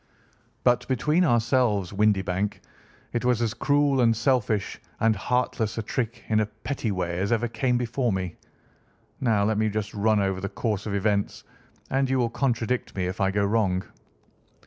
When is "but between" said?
0.63-1.23